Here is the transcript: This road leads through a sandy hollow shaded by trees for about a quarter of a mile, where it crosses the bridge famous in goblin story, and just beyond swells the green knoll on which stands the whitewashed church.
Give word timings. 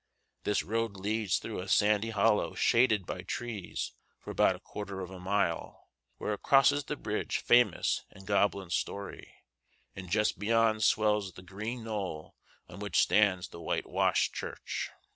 This 0.45 0.63
road 0.63 0.97
leads 0.97 1.37
through 1.37 1.59
a 1.59 1.67
sandy 1.67 2.09
hollow 2.09 2.55
shaded 2.55 3.05
by 3.05 3.21
trees 3.21 3.91
for 4.17 4.31
about 4.31 4.55
a 4.55 4.59
quarter 4.59 4.99
of 5.01 5.11
a 5.11 5.19
mile, 5.19 5.89
where 6.17 6.33
it 6.33 6.41
crosses 6.41 6.85
the 6.85 6.95
bridge 6.95 7.37
famous 7.37 8.03
in 8.09 8.25
goblin 8.25 8.71
story, 8.71 9.31
and 9.95 10.09
just 10.09 10.39
beyond 10.39 10.83
swells 10.83 11.33
the 11.33 11.43
green 11.43 11.83
knoll 11.83 12.35
on 12.67 12.79
which 12.79 12.99
stands 12.99 13.49
the 13.49 13.61
whitewashed 13.61 14.33
church. 14.33 14.89